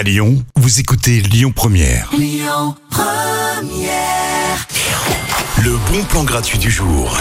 À 0.00 0.02
Lyon, 0.02 0.42
vous 0.56 0.80
écoutez 0.80 1.20
Lyon 1.20 1.52
Première. 1.54 2.10
Le 5.62 5.76
bon 5.92 6.02
plan 6.04 6.24
gratuit 6.24 6.56
du 6.56 6.70
jour. 6.70 7.14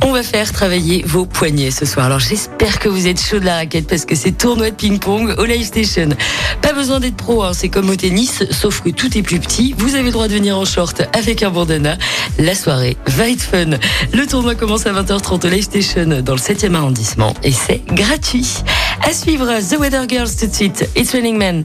On 0.00 0.10
va 0.10 0.22
faire 0.22 0.50
travailler 0.50 1.02
vos 1.06 1.26
poignets 1.26 1.70
ce 1.70 1.84
soir. 1.84 2.06
Alors 2.06 2.20
j'espère 2.20 2.78
que 2.78 2.88
vous 2.88 3.06
êtes 3.06 3.20
chaud 3.20 3.40
de 3.40 3.44
la 3.44 3.56
raquette 3.56 3.86
parce 3.86 4.06
que 4.06 4.14
c'est 4.14 4.32
tournoi 4.32 4.70
de 4.70 4.74
ping-pong 4.74 5.34
au 5.36 5.44
Live 5.44 5.66
Station. 5.66 6.08
Pas 6.62 6.72
besoin 6.72 6.98
d'être 6.98 7.16
pro, 7.16 7.42
hein, 7.42 7.52
c'est 7.52 7.68
comme 7.68 7.90
au 7.90 7.96
tennis, 7.96 8.42
sauf 8.50 8.80
que 8.80 8.88
tout 8.88 9.18
est 9.18 9.22
plus 9.22 9.38
petit. 9.38 9.74
Vous 9.76 9.94
avez 9.94 10.04
le 10.04 10.12
droit 10.12 10.26
de 10.26 10.32
venir 10.32 10.56
en 10.56 10.64
short 10.64 11.02
avec 11.12 11.42
un 11.42 11.50
bandana. 11.50 11.98
La 12.38 12.54
soirée 12.54 12.96
va 13.06 13.28
être 13.28 13.42
fun. 13.42 13.76
Le 14.14 14.26
tournoi 14.26 14.54
commence 14.54 14.86
à 14.86 14.94
20h30 14.94 15.46
au 15.46 15.50
Live 15.50 15.64
Station 15.64 16.22
dans 16.22 16.34
le 16.36 16.40
7e 16.40 16.74
arrondissement 16.74 17.34
et 17.42 17.52
c'est 17.52 17.84
gratuit. 17.88 18.48
À 19.06 19.12
suivre 19.12 19.46
The 19.60 19.78
Weather 19.78 20.08
Girls 20.08 20.30
tout 20.40 20.46
de 20.46 20.54
suite. 20.54 20.88
It's 20.96 21.12
Raining 21.12 21.36
Man. 21.36 21.64